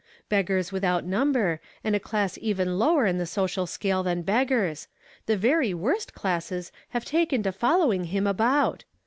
[0.31, 4.87] IJeggars with out number, and a class even lower in the social scale than beggars.
[5.27, 8.83] The very worst classes Iiave taken to following him about.